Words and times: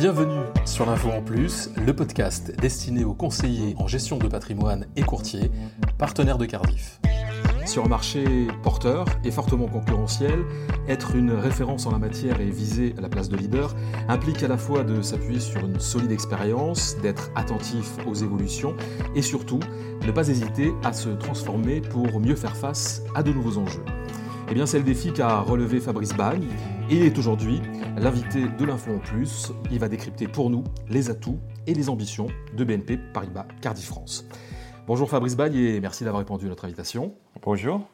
Bienvenue 0.00 0.44
sur 0.64 0.86
l'Info 0.86 1.10
en 1.10 1.22
Plus, 1.22 1.70
le 1.76 1.92
podcast 1.92 2.54
destiné 2.60 3.02
aux 3.02 3.14
conseillers 3.14 3.74
en 3.78 3.88
gestion 3.88 4.16
de 4.16 4.28
patrimoine 4.28 4.86
et 4.94 5.02
courtiers, 5.02 5.50
partenaires 5.98 6.38
de 6.38 6.46
Cardiff. 6.46 7.00
Sur 7.66 7.84
un 7.84 7.88
marché 7.88 8.46
porteur 8.62 9.06
et 9.24 9.32
fortement 9.32 9.66
concurrentiel, 9.66 10.44
être 10.86 11.16
une 11.16 11.32
référence 11.32 11.84
en 11.86 11.90
la 11.90 11.98
matière 11.98 12.40
et 12.40 12.48
viser 12.48 12.94
la 12.96 13.08
place 13.08 13.28
de 13.28 13.36
leader 13.36 13.74
implique 14.08 14.40
à 14.44 14.48
la 14.48 14.56
fois 14.56 14.84
de 14.84 15.02
s'appuyer 15.02 15.40
sur 15.40 15.66
une 15.66 15.80
solide 15.80 16.12
expérience, 16.12 16.96
d'être 17.02 17.32
attentif 17.34 17.96
aux 18.06 18.14
évolutions 18.14 18.76
et 19.16 19.22
surtout 19.22 19.58
ne 20.06 20.12
pas 20.12 20.28
hésiter 20.28 20.72
à 20.84 20.92
se 20.92 21.08
transformer 21.08 21.80
pour 21.80 22.20
mieux 22.20 22.36
faire 22.36 22.56
face 22.56 23.02
à 23.16 23.24
de 23.24 23.32
nouveaux 23.32 23.58
enjeux. 23.58 23.84
Eh 24.50 24.54
bien, 24.54 24.64
c'est 24.64 24.78
le 24.78 24.84
défi 24.84 25.12
qu'a 25.12 25.40
relevé 25.40 25.78
Fabrice 25.78 26.14
Bagne 26.14 26.46
et 26.88 26.96
il 26.96 27.02
est 27.02 27.18
aujourd'hui 27.18 27.60
l'invité 27.98 28.46
de 28.48 28.64
l'Info 28.64 28.94
en 28.94 28.98
Plus. 28.98 29.52
Il 29.70 29.78
va 29.78 29.88
décrypter 29.88 30.26
pour 30.26 30.48
nous 30.48 30.64
les 30.88 31.10
atouts 31.10 31.38
et 31.66 31.74
les 31.74 31.90
ambitions 31.90 32.28
de 32.56 32.64
BNP 32.64 32.96
Paribas 33.12 33.46
Cardiff 33.60 33.84
France. 33.84 34.26
Bonjour 34.86 35.10
Fabrice 35.10 35.36
Bagne 35.36 35.54
et 35.54 35.80
merci 35.80 36.04
d'avoir 36.04 36.20
répondu 36.20 36.46
à 36.46 36.48
notre 36.48 36.64
invitation. 36.64 37.12
Bonjour. 37.42 37.86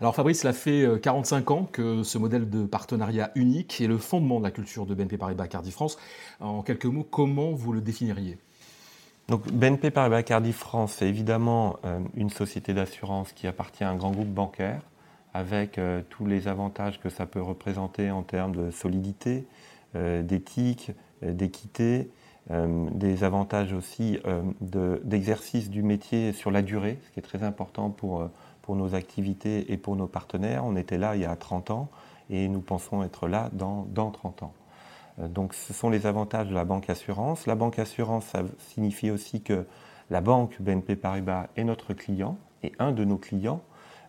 Alors 0.00 0.14
Fabrice, 0.14 0.40
cela 0.40 0.54
fait 0.54 0.88
45 1.02 1.50
euh, 1.50 1.54
ans 1.54 1.68
que 1.70 2.02
ce 2.02 2.16
modèle 2.16 2.48
de 2.48 2.64
partenariat 2.64 3.30
unique 3.34 3.78
est 3.82 3.86
le 3.86 3.98
fondement 3.98 4.38
de 4.38 4.44
la 4.44 4.50
culture 4.50 4.86
de 4.86 4.94
BNP 4.94 5.18
Paribas 5.18 5.46
Cardiff 5.46 5.74
France. 5.74 5.98
En 6.40 6.62
quelques 6.62 6.86
mots, 6.86 7.04
comment 7.04 7.52
vous 7.52 7.74
le 7.74 7.82
définiriez? 7.82 8.38
Donc 9.28 9.46
BNP 9.52 9.90
Paribas 9.90 10.22
Cardiff 10.22 10.56
France, 10.56 10.94
c'est 11.00 11.08
évidemment 11.08 11.76
euh, 11.84 12.00
une 12.14 12.30
société 12.30 12.72
d'assurance 12.72 13.34
qui 13.34 13.46
appartient 13.46 13.84
à 13.84 13.90
un 13.90 13.96
grand 13.96 14.12
groupe 14.12 14.28
bancaire 14.28 14.80
avec 15.38 15.78
euh, 15.78 16.02
tous 16.10 16.26
les 16.26 16.48
avantages 16.48 16.98
que 16.98 17.08
ça 17.08 17.24
peut 17.24 17.40
représenter 17.40 18.10
en 18.10 18.24
termes 18.24 18.56
de 18.56 18.72
solidité, 18.72 19.46
euh, 19.94 20.22
d'éthique, 20.22 20.90
euh, 21.22 21.32
d'équité, 21.32 22.10
des 22.94 23.24
avantages 23.24 23.74
aussi 23.74 24.18
d'exercice 24.62 25.68
du 25.68 25.82
métier 25.82 26.32
sur 26.32 26.50
la 26.50 26.62
durée, 26.62 26.98
ce 27.04 27.10
qui 27.10 27.18
est 27.18 27.22
très 27.22 27.42
important 27.42 27.90
pour, 27.90 28.26
pour 28.62 28.74
nos 28.74 28.94
activités 28.94 29.70
et 29.70 29.76
pour 29.76 29.96
nos 29.96 30.06
partenaires. 30.06 30.64
On 30.64 30.74
était 30.74 30.96
là 30.96 31.14
il 31.14 31.20
y 31.20 31.26
a 31.26 31.36
30 31.36 31.70
ans 31.70 31.90
et 32.30 32.48
nous 32.48 32.62
pensons 32.62 33.02
être 33.02 33.28
là 33.28 33.50
dans, 33.52 33.86
dans 33.90 34.10
30 34.10 34.44
ans. 34.44 34.54
Donc 35.18 35.52
ce 35.52 35.74
sont 35.74 35.90
les 35.90 36.06
avantages 36.06 36.48
de 36.48 36.54
la 36.54 36.64
banque 36.64 36.88
assurance. 36.88 37.46
La 37.46 37.54
banque 37.54 37.78
assurance, 37.78 38.24
ça 38.24 38.42
signifie 38.56 39.10
aussi 39.10 39.42
que 39.42 39.66
la 40.08 40.22
banque 40.22 40.56
BNP 40.58 40.96
Paribas 40.96 41.48
est 41.54 41.64
notre 41.64 41.92
client 41.92 42.38
et 42.62 42.72
un 42.78 42.92
de 42.92 43.04
nos 43.04 43.18
clients 43.18 43.60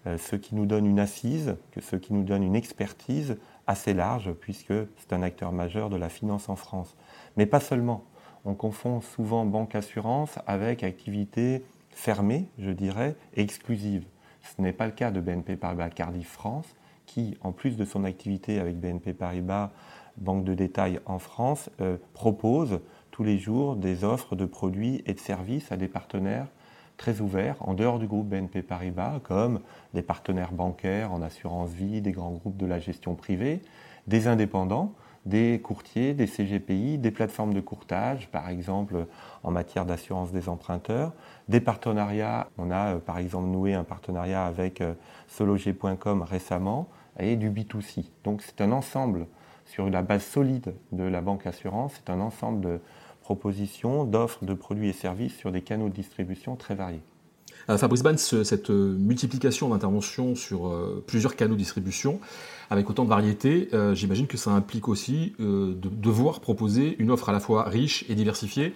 ce 0.05 0.35
qui 0.35 0.55
nous 0.55 0.65
donne 0.65 0.85
une 0.85 0.99
assise, 0.99 1.55
ce 1.79 1.95
qui 1.95 2.13
nous 2.13 2.23
donne 2.23 2.43
une 2.43 2.55
expertise 2.55 3.37
assez 3.67 3.93
large, 3.93 4.31
puisque 4.33 4.73
c'est 4.97 5.13
un 5.13 5.21
acteur 5.21 5.51
majeur 5.51 5.89
de 5.89 5.97
la 5.97 6.09
finance 6.09 6.49
en 6.49 6.55
France. 6.55 6.95
Mais 7.37 7.45
pas 7.45 7.59
seulement. 7.59 8.03
On 8.45 8.55
confond 8.55 9.01
souvent 9.01 9.45
banque-assurance 9.45 10.39
avec 10.47 10.83
activité 10.83 11.63
fermée, 11.91 12.47
je 12.57 12.71
dirais, 12.71 13.15
exclusive. 13.35 14.05
Ce 14.41 14.61
n'est 14.61 14.73
pas 14.73 14.85
le 14.85 14.93
cas 14.93 15.11
de 15.11 15.19
BNP 15.19 15.57
Paribas 15.57 15.89
Cardiff 15.89 16.29
France, 16.29 16.65
qui, 17.05 17.37
en 17.41 17.51
plus 17.51 17.75
de 17.75 17.85
son 17.85 18.05
activité 18.05 18.59
avec 18.59 18.79
BNP 18.79 19.13
Paribas, 19.13 19.71
banque 20.17 20.45
de 20.45 20.53
détail 20.53 20.99
en 21.05 21.19
France, 21.19 21.69
euh, 21.81 21.97
propose 22.13 22.79
tous 23.11 23.23
les 23.23 23.37
jours 23.37 23.75
des 23.75 24.03
offres 24.03 24.35
de 24.35 24.45
produits 24.45 25.03
et 25.05 25.13
de 25.13 25.19
services 25.19 25.71
à 25.71 25.77
des 25.77 25.87
partenaires 25.87 26.47
très 26.99 27.21
ouverts 27.21 27.55
en 27.61 27.73
dehors 27.73 27.97
du 27.97 28.05
groupe 28.05 28.27
BNP 28.27 28.61
Paribas, 28.61 29.19
comme 29.23 29.61
des 29.95 30.03
partenaires 30.03 30.51
bancaires 30.51 31.11
en 31.11 31.23
assurance 31.23 31.71
vie, 31.71 32.01
des 32.01 32.11
grands 32.11 32.33
groupes 32.33 32.57
de 32.57 32.65
la 32.67 32.77
gestion 32.77 33.15
privée, 33.15 33.61
des 34.05 34.27
indépendants, 34.27 34.93
des 35.25 35.61
courtiers, 35.63 36.13
des 36.13 36.27
CGPI, 36.27 36.97
des 36.97 37.11
plateformes 37.11 37.53
de 37.53 37.61
courtage, 37.61 38.27
par 38.29 38.49
exemple 38.49 39.07
en 39.43 39.51
matière 39.51 39.85
d'assurance 39.85 40.31
des 40.31 40.49
emprunteurs, 40.49 41.13
des 41.47 41.61
partenariats. 41.61 42.49
On 42.57 42.69
a 42.69 42.95
euh, 42.95 42.99
par 42.99 43.17
exemple 43.17 43.47
noué 43.47 43.73
un 43.73 43.83
partenariat 43.83 44.45
avec 44.45 44.81
euh, 44.81 44.93
sologer.com 45.27 46.21
récemment 46.21 46.89
et 47.17 47.37
du 47.37 47.49
B2C. 47.49 48.05
Donc 48.23 48.41
c'est 48.41 48.59
un 48.61 48.73
ensemble 48.73 49.25
sur 49.65 49.89
la 49.89 50.01
base 50.01 50.23
solide 50.23 50.73
de 50.91 51.03
la 51.03 51.21
banque 51.21 51.45
assurance, 51.45 51.93
c'est 51.95 52.11
un 52.11 52.19
ensemble 52.19 52.61
de, 52.61 52.79
propositions 53.29 54.05
d'offres 54.05 54.43
de 54.43 54.55
produits 54.55 54.89
et 54.89 54.93
services 54.93 55.35
sur 55.35 55.51
des 55.51 55.61
canaux 55.61 55.87
de 55.87 55.93
distribution 55.93 56.55
très 56.55 56.73
variés. 56.73 57.03
Euh, 57.69 57.77
Fabrice 57.77 58.01
Ban, 58.01 58.17
cette 58.17 58.71
euh, 58.71 58.95
multiplication 58.97 59.69
d'interventions 59.69 60.33
sur 60.33 60.67
euh, 60.67 61.03
plusieurs 61.05 61.35
canaux 61.35 61.53
de 61.53 61.59
distribution, 61.59 62.19
avec 62.71 62.89
autant 62.89 63.03
de 63.03 63.09
variétés, 63.09 63.69
j'imagine 63.93 64.27
que 64.27 64.37
ça 64.37 64.51
implique 64.51 64.87
aussi 64.87 65.33
de 65.39 65.89
devoir 65.89 66.39
proposer 66.39 66.95
une 66.99 67.09
offre 67.09 67.29
à 67.29 67.31
la 67.31 67.39
fois 67.39 67.63
riche 67.63 68.05
et 68.09 68.13
diversifiée. 68.13 68.75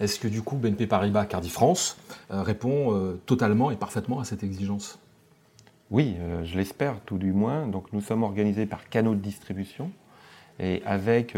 Est-ce 0.00 0.18
que 0.18 0.26
du 0.26 0.42
coup 0.42 0.56
BNP 0.56 0.88
Paribas 0.88 1.24
Cardi 1.24 1.48
France 1.48 1.98
répond 2.30 3.16
totalement 3.26 3.70
et 3.70 3.76
parfaitement 3.76 4.18
à 4.18 4.24
cette 4.24 4.42
exigence? 4.42 4.98
Oui, 5.92 6.16
je 6.42 6.56
l'espère 6.56 6.98
tout 7.06 7.16
du 7.16 7.32
moins. 7.32 7.68
Donc 7.68 7.92
nous 7.92 8.00
sommes 8.00 8.24
organisés 8.24 8.66
par 8.66 8.88
canaux 8.88 9.14
de 9.14 9.20
distribution 9.20 9.92
et 10.58 10.82
avec 10.84 11.36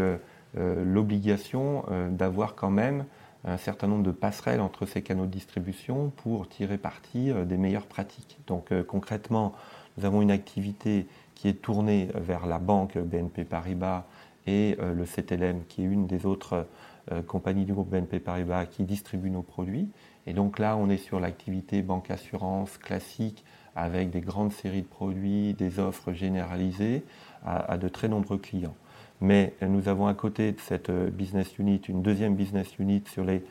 l'obligation 0.55 1.85
euh, 1.91 2.09
d'avoir 2.09 2.55
quand 2.55 2.69
même 2.69 3.05
un 3.43 3.57
certain 3.57 3.87
nombre 3.87 4.03
de 4.03 4.11
passerelles 4.11 4.61
entre 4.61 4.85
ces 4.85 5.01
canaux 5.01 5.25
de 5.25 5.31
distribution 5.31 6.11
pour 6.17 6.47
tirer 6.47 6.77
parti 6.77 7.31
euh, 7.31 7.45
des 7.45 7.57
meilleures 7.57 7.87
pratiques. 7.87 8.37
Donc 8.47 8.71
concrètement, 8.83 9.53
nous 9.97 10.05
avons 10.05 10.21
une 10.21 10.31
activité 10.31 11.07
qui 11.35 11.47
est 11.47 11.61
tournée 11.61 12.09
vers 12.15 12.45
la 12.45 12.59
banque 12.59 12.97
BNP 12.97 13.45
Paribas 13.45 14.05
et 14.47 14.77
le 14.79 15.05
CTLM, 15.05 15.63
qui 15.67 15.83
est 15.83 15.85
une 15.85 16.07
des 16.07 16.25
autres 16.25 16.65
compagnies 17.27 17.65
du 17.65 17.73
groupe 17.73 17.89
BNP 17.89 18.19
Paribas 18.19 18.65
qui 18.65 18.83
distribue 18.83 19.29
nos 19.29 19.41
produits. 19.41 19.89
Et 20.25 20.33
donc 20.33 20.59
là, 20.59 20.77
on 20.77 20.89
est 20.89 20.97
sur 20.97 21.19
l'activité 21.19 21.81
banque-assurance 21.81 22.77
classique 22.77 23.43
avec 23.75 24.09
des 24.11 24.21
grandes 24.21 24.51
séries 24.51 24.83
de 24.83 24.87
produits, 24.87 25.53
des 25.53 25.79
offres 25.79 26.13
généralisées 26.13 27.03
à 27.45 27.77
de 27.77 27.87
très 27.87 28.07
nombreux 28.07 28.37
clients. 28.37 28.75
Mais 29.21 29.53
nous 29.61 29.87
avons 29.87 30.07
à 30.07 30.15
côté 30.15 30.51
de 30.51 30.59
cette 30.59 30.89
euh, 30.89 31.11
business 31.11 31.59
unit 31.59 31.77
une 31.87 32.01
deuxième 32.01 32.35
business 32.35 32.67
unit 32.79 33.03
sur 33.05 33.23
les 33.23 33.43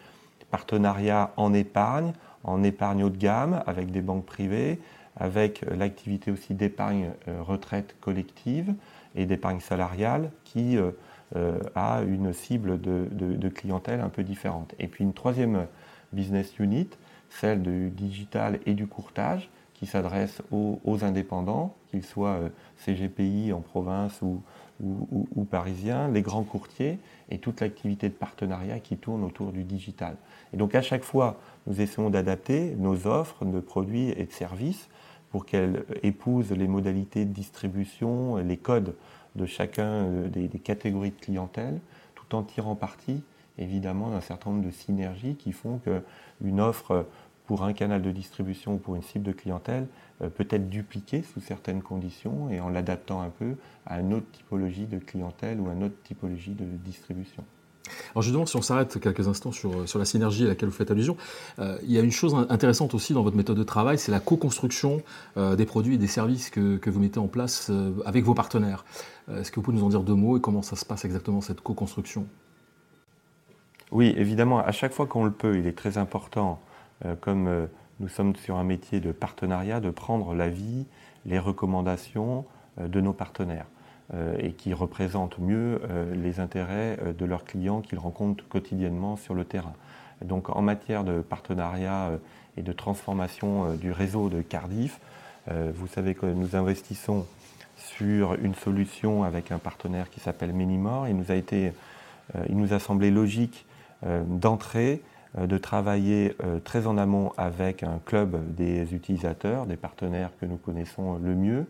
partenariats 0.50 1.32
en 1.36 1.54
épargne, 1.54 2.12
en 2.42 2.64
épargne 2.64 3.04
haut 3.04 3.10
de 3.10 3.16
gamme 3.16 3.62
avec 3.66 3.92
des 3.92 4.02
banques 4.02 4.26
privées, 4.26 4.80
avec 5.16 5.62
euh, 5.62 5.76
l'activité 5.76 6.32
aussi 6.32 6.54
d'épargne 6.54 7.12
euh, 7.28 7.40
retraite 7.42 7.94
collective 8.00 8.74
et 9.14 9.26
d'épargne 9.26 9.60
salariale 9.60 10.30
qui 10.44 10.76
a 11.74 12.02
une 12.02 12.32
cible 12.32 12.80
de, 12.80 13.48
clientèle 13.48 14.00
un 14.00 14.08
peu 14.08 14.22
différente. 14.22 14.74
Et 14.78 14.86
puis 14.88 15.04
une 15.04 15.12
troisième 15.12 15.66
business 16.12 16.58
unit, 16.58 16.88
celle 17.28 17.62
du 17.62 17.90
digital 17.90 18.60
et 18.66 18.74
du 18.74 18.86
courtage, 18.86 19.50
qui 19.74 19.86
s'adresse 19.86 20.42
aux, 20.52 20.98
indépendants, 21.02 21.74
qu'ils 21.88 22.04
soient 22.04 22.38
CGPI 22.78 23.52
en 23.52 23.60
province 23.60 24.22
ou, 24.22 24.42
ou, 24.82 25.44
parisiens, 25.44 26.08
les 26.08 26.22
grands 26.22 26.42
courtiers 26.42 26.98
et 27.30 27.38
toute 27.38 27.60
l'activité 27.60 28.08
de 28.08 28.14
partenariat 28.14 28.78
qui 28.80 28.96
tourne 28.96 29.24
autour 29.24 29.52
du 29.52 29.64
digital. 29.64 30.16
Et 30.52 30.56
donc 30.56 30.74
à 30.74 30.82
chaque 30.82 31.04
fois, 31.04 31.38
nous 31.66 31.80
essayons 31.80 32.10
d'adapter 32.10 32.74
nos 32.76 33.06
offres 33.06 33.44
de 33.44 33.60
produits 33.60 34.10
et 34.10 34.24
de 34.24 34.32
services 34.32 34.88
pour 35.30 35.46
qu'elles 35.46 35.84
épousent 36.02 36.52
les 36.52 36.66
modalités 36.66 37.24
de 37.24 37.32
distribution, 37.32 38.36
les 38.36 38.56
codes 38.56 38.94
de 39.36 39.46
chacun 39.46 39.84
euh, 39.84 40.28
des, 40.28 40.48
des 40.48 40.58
catégories 40.58 41.10
de 41.10 41.20
clientèle, 41.20 41.78
tout 42.14 42.34
en 42.34 42.42
tirant 42.42 42.74
parti 42.74 43.22
évidemment 43.60 44.10
d'un 44.10 44.20
certain 44.20 44.50
nombre 44.50 44.64
de 44.64 44.70
synergies 44.70 45.36
qui 45.36 45.52
font 45.52 45.78
qu'une 45.78 46.60
offre 46.60 47.06
pour 47.50 47.64
un 47.64 47.72
canal 47.72 48.00
de 48.00 48.12
distribution 48.12 48.74
ou 48.74 48.78
pour 48.78 48.94
une 48.94 49.02
cible 49.02 49.24
de 49.24 49.32
clientèle 49.32 49.88
euh, 50.22 50.28
peut 50.28 50.46
être 50.50 50.70
dupliquée 50.70 51.24
sous 51.34 51.40
certaines 51.40 51.82
conditions 51.82 52.48
et 52.48 52.60
en 52.60 52.68
l'adaptant 52.68 53.22
un 53.22 53.28
peu 53.28 53.56
à 53.86 53.98
une 53.98 54.14
autre 54.14 54.30
typologie 54.30 54.86
de 54.86 55.00
clientèle 55.00 55.58
ou 55.58 55.68
à 55.68 55.72
une 55.72 55.82
autre 55.82 56.00
typologie 56.04 56.52
de 56.52 56.64
distribution. 56.64 57.42
Alors 58.12 58.22
justement, 58.22 58.46
si 58.46 58.54
on 58.54 58.62
s'arrête 58.62 59.00
quelques 59.00 59.26
instants 59.26 59.50
sur, 59.50 59.88
sur, 59.88 59.98
la 59.98 60.04
synergie 60.04 60.44
à 60.44 60.46
laquelle 60.46 60.68
vous 60.68 60.76
faites 60.76 60.92
allusion, 60.92 61.16
euh, 61.58 61.76
il 61.82 61.90
y 61.90 61.98
a 61.98 62.02
une 62.02 62.12
chose 62.12 62.36
intéressante 62.50 62.94
aussi 62.94 63.14
dans 63.14 63.24
votre 63.24 63.36
méthode 63.36 63.58
de 63.58 63.64
travail, 63.64 63.98
c'est 63.98 64.12
la 64.12 64.20
co-construction 64.20 65.02
euh, 65.36 65.56
des 65.56 65.66
produits 65.66 65.96
et 65.96 65.98
des 65.98 66.06
services 66.06 66.50
que, 66.50 66.76
que 66.76 66.88
vous 66.88 67.00
mettez 67.00 67.18
en 67.18 67.26
place 67.26 67.72
avec 68.06 68.24
vos 68.24 68.34
partenaires. 68.34 68.84
Est-ce 69.28 69.50
que 69.50 69.56
vous 69.56 69.62
pouvez 69.62 69.76
nous 69.76 69.84
en 69.84 69.88
dire 69.88 70.04
deux 70.04 70.14
mots 70.14 70.36
et 70.36 70.40
comment 70.40 70.62
ça 70.62 70.76
se 70.76 70.84
passe 70.84 71.04
exactement 71.04 71.40
cette 71.40 71.62
co-construction? 71.62 72.28
Oui, 73.90 74.14
évidemment, 74.16 74.60
à 74.60 74.70
chaque 74.70 74.92
fois 74.92 75.06
qu'on 75.06 75.24
le 75.24 75.32
peut, 75.32 75.58
il 75.58 75.66
est 75.66 75.76
très 75.76 75.98
important 75.98 76.60
euh, 76.62 76.69
comme 77.20 77.48
euh, 77.48 77.66
nous 78.00 78.08
sommes 78.08 78.36
sur 78.36 78.56
un 78.56 78.64
métier 78.64 79.00
de 79.00 79.12
partenariat, 79.12 79.80
de 79.80 79.90
prendre 79.90 80.34
l'avis, 80.34 80.86
les 81.26 81.38
recommandations 81.38 82.44
euh, 82.78 82.88
de 82.88 83.00
nos 83.00 83.12
partenaires 83.12 83.66
et 84.40 84.54
qui 84.54 84.74
représentent 84.74 85.38
mieux 85.38 85.80
les 86.12 86.40
intérêts 86.40 86.98
de 87.16 87.24
leurs 87.24 87.44
clients 87.44 87.80
qu'ils 87.80 88.00
rencontrent 88.00 88.42
quotidiennement 88.48 89.14
sur 89.14 89.34
le 89.34 89.44
terrain. 89.44 89.74
Donc 90.24 90.48
en 90.48 90.62
matière 90.62 91.04
de 91.04 91.20
partenariat 91.20 92.10
et 92.56 92.62
de 92.62 92.72
transformation 92.72 93.72
du 93.74 93.92
réseau 93.92 94.28
de 94.28 94.42
Cardiff, 94.42 94.98
vous 95.48 95.86
savez 95.86 96.16
que 96.16 96.26
nous 96.26 96.56
investissons 96.56 97.24
sur 97.76 98.34
une 98.34 98.56
solution 98.56 99.22
avec 99.22 99.52
un 99.52 99.58
partenaire 99.58 100.10
qui 100.10 100.18
s'appelle 100.18 100.52
Menimore. 100.52 101.06
Il 101.06 101.16
nous 101.16 101.30
a 101.30 101.36
été 101.36 101.72
il 102.48 102.56
nous 102.56 102.72
a 102.72 102.80
semblé 102.80 103.12
logique 103.12 103.64
d'entrer, 104.02 105.02
de 105.38 105.58
travailler 105.58 106.34
très 106.64 106.86
en 106.86 106.98
amont 106.98 107.32
avec 107.36 107.82
un 107.82 108.00
club 108.04 108.54
des 108.54 108.94
utilisateurs, 108.94 109.66
des 109.66 109.76
partenaires 109.76 110.30
que 110.40 110.46
nous 110.46 110.56
connaissons 110.56 111.18
le 111.18 111.34
mieux, 111.34 111.66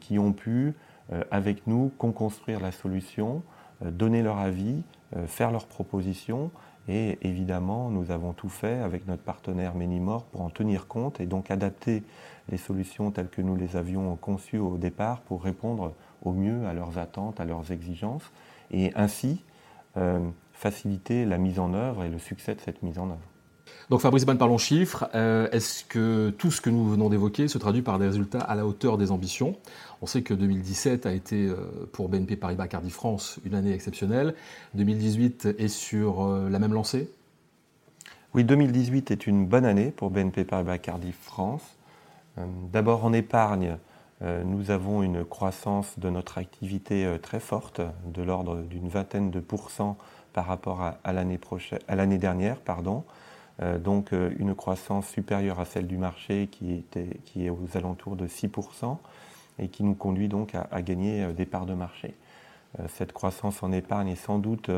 qui 0.00 0.18
ont 0.18 0.32
pu, 0.32 0.72
avec 1.30 1.66
nous, 1.66 1.90
construire 1.98 2.60
la 2.60 2.72
solution, 2.72 3.42
donner 3.82 4.22
leur 4.22 4.38
avis, 4.38 4.82
faire 5.26 5.50
leurs 5.50 5.66
propositions. 5.66 6.50
Et 6.88 7.18
évidemment, 7.22 7.90
nous 7.90 8.10
avons 8.10 8.32
tout 8.32 8.48
fait 8.48 8.80
avec 8.80 9.06
notre 9.06 9.22
partenaire 9.22 9.74
Ménimor 9.74 10.24
pour 10.24 10.42
en 10.42 10.50
tenir 10.50 10.86
compte 10.86 11.20
et 11.20 11.26
donc 11.26 11.50
adapter 11.50 12.02
les 12.50 12.58
solutions 12.58 13.10
telles 13.10 13.28
que 13.28 13.42
nous 13.42 13.56
les 13.56 13.76
avions 13.76 14.16
conçues 14.16 14.58
au 14.58 14.76
départ 14.76 15.20
pour 15.20 15.42
répondre 15.42 15.94
au 16.22 16.32
mieux 16.32 16.66
à 16.66 16.74
leurs 16.74 16.98
attentes, 16.98 17.40
à 17.40 17.44
leurs 17.44 17.70
exigences. 17.72 18.30
Et 18.70 18.92
ainsi 18.96 19.42
euh, 19.96 20.20
faciliter 20.54 21.26
la 21.26 21.36
mise 21.36 21.58
en 21.58 21.74
œuvre 21.74 22.04
et 22.04 22.08
le 22.08 22.18
succès 22.18 22.54
de 22.54 22.60
cette 22.60 22.82
mise 22.82 22.98
en 22.98 23.10
œuvre. 23.10 23.34
Donc 23.90 24.00
Fabrice 24.00 24.24
Ban, 24.24 24.36
parlons 24.36 24.58
chiffres. 24.58 25.08
Euh, 25.14 25.48
est-ce 25.52 25.84
que 25.84 26.30
tout 26.30 26.50
ce 26.50 26.60
que 26.60 26.70
nous 26.70 26.88
venons 26.88 27.10
d'évoquer 27.10 27.48
se 27.48 27.58
traduit 27.58 27.82
par 27.82 27.98
des 27.98 28.06
résultats 28.06 28.40
à 28.40 28.54
la 28.54 28.66
hauteur 28.66 28.96
des 28.96 29.10
ambitions? 29.10 29.56
On 30.00 30.06
sait 30.06 30.22
que 30.22 30.32
2017 30.32 31.06
a 31.06 31.12
été 31.12 31.46
euh, 31.46 31.56
pour 31.92 32.08
BNP 32.08 32.36
Paribas 32.36 32.66
Cardiff 32.66 32.94
France 32.94 33.38
une 33.44 33.54
année 33.54 33.72
exceptionnelle. 33.72 34.34
2018 34.74 35.48
est 35.58 35.68
sur 35.68 36.24
euh, 36.24 36.48
la 36.48 36.58
même 36.58 36.72
lancée? 36.72 37.10
Oui, 38.32 38.44
2018 38.44 39.10
est 39.10 39.26
une 39.26 39.46
bonne 39.46 39.66
année 39.66 39.90
pour 39.90 40.10
BNP 40.10 40.44
Paribas 40.44 40.78
Cardiff 40.78 41.18
France. 41.20 41.62
D'abord 42.72 43.04
en 43.04 43.12
épargne, 43.12 43.76
nous 44.20 44.72
avons 44.72 45.04
une 45.04 45.24
croissance 45.24 46.00
de 46.00 46.10
notre 46.10 46.38
activité 46.38 47.16
très 47.22 47.38
forte, 47.38 47.80
de 48.12 48.22
l'ordre 48.22 48.56
d'une 48.62 48.88
vingtaine 48.88 49.30
de 49.30 49.38
pourcents 49.38 49.96
par 50.34 50.46
rapport 50.46 50.82
à, 50.82 51.12
l'année 51.12 52.18
dernière. 52.18 52.58
Pardon. 52.58 53.04
Euh, 53.62 53.78
donc 53.78 54.12
euh, 54.12 54.30
une 54.38 54.54
croissance 54.54 55.06
supérieure 55.06 55.60
à 55.60 55.64
celle 55.64 55.86
du 55.86 55.96
marché 55.96 56.48
qui, 56.48 56.84
est 57.36 57.50
aux 57.50 57.76
alentours 57.76 58.16
de 58.16 58.26
6% 58.26 58.98
et 59.60 59.68
qui 59.68 59.84
nous 59.84 59.94
conduit 59.94 60.28
donc 60.28 60.54
à, 60.54 60.82
gagner 60.82 61.22
euh, 61.22 61.32
des 61.32 61.46
parts 61.46 61.66
de 61.66 61.74
marché. 61.74 62.14
cette 62.88 63.12
croissance 63.12 63.62
en 63.62 63.70
épargne 63.70 64.08
est 64.08 64.16
sans 64.16 64.38
doute 64.38 64.70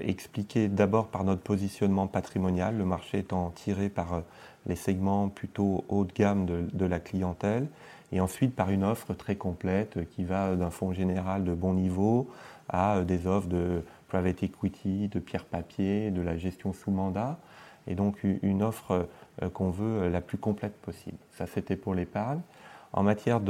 expliquée 0.00 0.68
d'abord 0.68 1.08
par 1.08 1.24
notre 1.24 1.42
positionnement 1.42 2.06
patrimonial, 2.06 2.76
le 2.76 2.84
marché 2.84 3.18
étant 3.18 3.50
tiré 3.50 3.88
par 3.88 4.22
les 4.66 4.76
segments 4.76 5.28
plutôt 5.28 5.84
haut 5.88 6.04
de 6.04 6.12
gamme 6.12 6.44
de, 6.46 6.86
la 6.86 6.98
clientèle, 6.98 7.68
et 8.12 8.20
ensuite 8.20 8.54
par 8.54 8.70
une 8.70 8.84
offre 8.84 9.14
très 9.14 9.36
complète 9.36 10.08
qui 10.10 10.24
va 10.24 10.56
d'un 10.56 10.70
fonds 10.70 10.92
général 10.92 11.44
de 11.44 11.54
bon 11.54 11.72
niveau 11.74 12.28
à 12.68 13.02
des 13.02 13.26
offres 13.26 13.48
de 13.48 13.82
private 14.14 14.44
equity, 14.44 15.08
de 15.08 15.18
pierre-papier, 15.18 16.12
de 16.12 16.22
la 16.22 16.36
gestion 16.36 16.72
sous 16.72 16.92
mandat, 16.92 17.36
et 17.88 17.96
donc 17.96 18.22
une 18.22 18.62
offre 18.62 19.08
euh, 19.42 19.50
qu'on 19.50 19.70
veut 19.70 20.04
euh, 20.04 20.08
la 20.08 20.20
plus 20.20 20.38
complète 20.38 20.76
possible. 20.76 21.18
Ça, 21.32 21.46
c'était 21.46 21.74
pour 21.74 21.96
l'épargne. 21.96 22.40
En 22.92 23.02
matière 23.02 23.40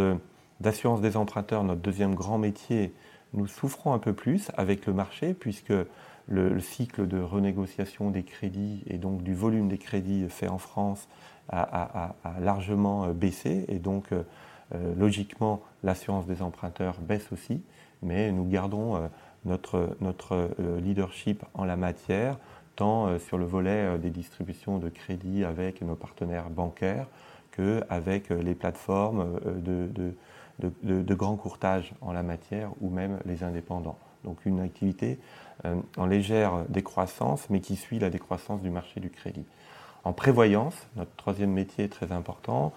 d'assurance 0.61 1.02
des 1.02 1.19
emprunteurs, 1.19 1.64
notre 1.64 1.82
deuxième 1.82 2.14
grand 2.14 2.38
métier, 2.38 2.94
nous 3.34 3.46
souffrons 3.46 3.93
un 3.93 3.99
peu 3.99 4.14
plus 4.14 4.50
avec 4.56 4.87
le 4.87 4.94
marché, 4.94 5.34
puisque 5.34 5.75
le, 6.28 6.61
cycle 6.61 7.06
de 7.06 7.20
renégociation 7.20 8.10
des 8.10 8.22
crédits 8.22 8.84
et 8.87 8.96
donc 8.96 9.22
du 9.22 9.34
volume 9.34 9.69
des 9.69 9.76
crédits 9.76 10.25
fait 10.31 10.49
en 10.49 10.56
France 10.56 11.08
a, 11.50 12.14
largement 12.40 13.05
euh, 13.05 13.12
baissé, 13.12 13.67
et 13.69 13.78
donc 13.78 14.06
logiquement 14.96 15.62
l'assurance 15.84 16.26
des 16.26 16.40
emprunteurs 16.40 16.96
baisse 17.00 17.31
aussi, 17.32 17.62
mais 18.02 18.32
nous 18.32 18.44
gardons 18.49 19.08
notre, 19.44 19.96
notre 20.00 20.50
leadership 20.81 21.44
en 21.55 21.64
la 21.64 21.76
matière 21.76 22.37
tant 22.76 23.06
euh, 23.06 23.19
sur 23.19 23.38
le 23.38 23.44
volet 23.44 23.94
euh, 23.94 23.99
des 23.99 24.11
distributions 24.11 24.79
de 24.79 24.88
crédit 24.88 25.44
avec 25.44 25.82
nos 25.82 25.94
partenaires 25.94 26.50
bancaires 26.50 27.06
qu'avec 27.52 28.31
euh, 28.31 28.43
les 28.43 28.55
plateformes 28.55 29.41
de, 29.44 29.88
de, 30.58 31.14
grand 31.14 31.37
courtage 31.37 31.93
en 32.00 32.12
la 32.12 32.23
matière 32.23 32.70
ou 32.81 32.91
même 32.91 33.19
les 33.26 33.43
indépendants. 33.43 33.99
Donc 34.25 34.46
une 34.46 34.61
activité 34.61 35.19
en 35.96 36.06
légère 36.06 36.64
décroissance, 36.69 37.49
mais 37.50 37.61
qui 37.61 37.76
suit 37.76 37.99
la 37.99 38.11
décroissance 38.11 38.62
du 38.62 38.70
marché 38.70 39.00
du 39.00 39.11
crédit. 39.11 39.44
En 40.02 40.12
prévoyance, 40.12 40.75
notre 40.96 41.14
troisième 41.17 41.52
métier 41.52 41.85
est 41.85 41.88
très 41.88 42.11
important, 42.11 42.73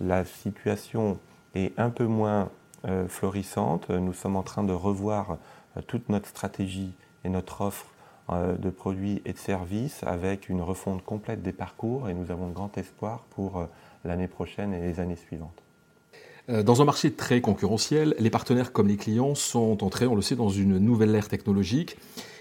la 0.00 0.24
situation 0.24 1.18
est 1.54 1.72
un 1.78 1.90
peu 1.90 2.06
moins 2.06 2.50
florissante. 3.08 3.90
Nous 3.90 4.12
sommes 4.12 4.36
en 4.36 4.42
train 4.42 4.64
de 4.64 4.72
revoir 4.72 5.38
toute 5.86 6.08
notre 6.08 6.28
stratégie 6.28 6.92
et 7.24 7.28
notre 7.28 7.60
offre 7.62 7.86
euh, 8.30 8.56
de 8.56 8.70
produits 8.70 9.20
et 9.26 9.34
de 9.34 9.38
services 9.38 10.00
avec 10.02 10.48
une 10.48 10.62
refonte 10.62 11.04
complète 11.04 11.42
des 11.42 11.52
parcours 11.52 12.08
et 12.08 12.14
nous 12.14 12.30
avons 12.30 12.48
de 12.48 12.54
grand 12.54 12.78
espoir 12.78 13.20
pour 13.28 13.58
euh, 13.58 13.66
l'année 14.02 14.28
prochaine 14.28 14.72
et 14.72 14.80
les 14.80 14.98
années 14.98 15.16
suivantes. 15.16 15.62
Euh, 16.48 16.62
dans 16.62 16.80
un 16.80 16.86
marché 16.86 17.12
très 17.12 17.42
concurrentiel, 17.42 18.14
les 18.18 18.30
partenaires 18.30 18.72
comme 18.72 18.88
les 18.88 18.96
clients 18.96 19.34
sont 19.34 19.84
entrés, 19.84 20.06
on 20.06 20.14
le 20.14 20.22
sait, 20.22 20.36
dans 20.36 20.48
une 20.48 20.78
nouvelle 20.78 21.14
ère 21.14 21.28
technologique 21.28 21.98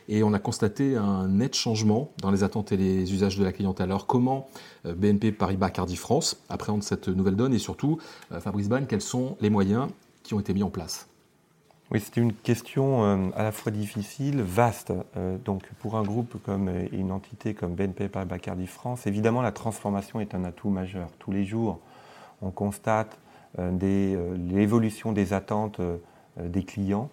et 0.07 0.23
on 0.23 0.31
a 0.31 0.39
constaté 0.39 0.95
un 0.95 1.27
net 1.27 1.53
changement 1.53 2.11
dans 2.21 2.31
les 2.31 2.45
attentes 2.45 2.71
et 2.71 2.77
les 2.77 3.13
usages 3.13 3.37
de 3.37 3.43
la 3.43 3.51
clientèle. 3.51 3.91
Alors 3.91 4.07
comment 4.07 4.47
BNP 4.85 5.33
Paribas 5.33 5.69
Cardiff 5.69 5.99
France 5.99 6.41
appréhende 6.47 6.83
cette 6.83 7.09
nouvelle 7.09 7.35
donne 7.35 7.53
et 7.53 7.59
surtout, 7.59 7.99
Fabrice 8.39 8.69
Ban, 8.69 8.85
quels 8.85 9.01
sont 9.01 9.37
les 9.41 9.49
moyens 9.49 9.87
qui 10.23 10.33
ont 10.33 10.39
été 10.39 10.53
mis 10.53 10.63
en 10.63 10.69
place 10.69 11.07
oui, 11.93 11.99
c'est 11.99 12.17
une 12.17 12.33
question 12.33 13.03
euh, 13.03 13.29
à 13.35 13.43
la 13.43 13.51
fois 13.51 13.71
difficile, 13.71 14.41
vaste. 14.41 14.91
Euh, 15.15 15.37
donc 15.37 15.69
pour 15.79 15.95
un 15.95 16.01
groupe 16.01 16.41
comme 16.43 16.67
et 16.67 16.89
une 16.91 17.11
entité 17.11 17.53
comme 17.53 17.75
BNP 17.75 18.07
Paribas 18.07 18.39
Cardiff 18.39 18.71
France, 18.71 19.05
évidemment 19.05 19.43
la 19.43 19.51
transformation 19.51 20.19
est 20.19 20.33
un 20.33 20.43
atout 20.43 20.69
majeur. 20.69 21.09
Tous 21.19 21.31
les 21.31 21.45
jours, 21.45 21.79
on 22.41 22.49
constate 22.49 23.19
euh, 23.59 24.35
l'évolution 24.49 25.11
des 25.11 25.33
attentes 25.33 25.81
des 26.39 26.63
clients 26.63 27.11